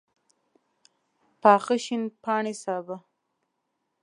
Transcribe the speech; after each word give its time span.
پاخه 1.41 1.75
شین 1.83 2.03
پاڼي 2.23 2.53
سابه 2.63 2.95